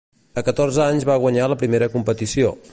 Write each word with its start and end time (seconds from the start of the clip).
A 0.41 0.43
catorze 0.47 0.81
anys 0.85 1.05
va 1.11 1.19
guanyar 1.25 1.51
la 1.53 1.61
primera 1.65 1.91
competició. 1.99 2.55